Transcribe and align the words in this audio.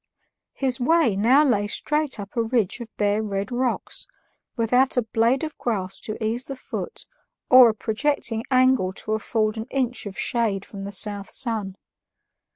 His 0.55 0.79
way 0.79 1.15
now 1.15 1.45
lay 1.45 1.67
straight 1.67 2.19
up 2.19 2.35
a 2.35 2.41
ridge 2.41 2.79
of 2.79 2.89
bare 2.97 3.21
red 3.21 3.51
rocks, 3.51 4.07
without 4.57 4.97
a 4.97 5.03
blade 5.03 5.43
of 5.43 5.55
grass 5.59 5.99
to 5.99 6.17
ease 6.25 6.45
the 6.45 6.55
foot 6.55 7.05
or 7.51 7.69
a 7.69 7.75
projecting 7.75 8.43
angle 8.49 8.93
to 8.93 9.11
afford 9.13 9.57
an 9.57 9.65
inch 9.65 10.07
of 10.07 10.17
shade 10.17 10.65
from 10.65 10.85
the 10.85 10.91
south 10.91 11.29
sun. 11.29 11.75